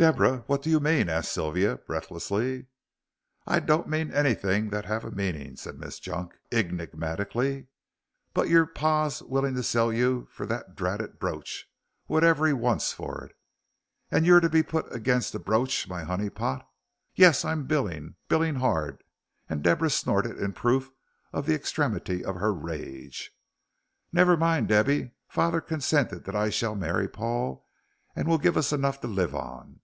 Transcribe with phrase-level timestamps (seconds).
[0.00, 2.64] "Deborah, what do you mean?" asked Sylvia, breathlessly.
[3.46, 7.66] "I don't mean anything that have a meaning," said Miss Junk, enigmatically,
[8.32, 11.68] "but your par's willing to sell you for that dratted brooch,
[12.06, 13.28] whatever he wants it for.
[14.10, 16.60] And you to be put against a brooch my honey pot.
[17.44, 19.04] I'm biling yes, biling hard,"
[19.50, 20.90] and Deborah snorted in proof
[21.30, 23.36] of the extremity of her rage.
[24.14, 25.10] "Never mind, Debby.
[25.28, 27.66] Father consents that I shall marry Paul,
[28.16, 29.80] and will give us enough to live on.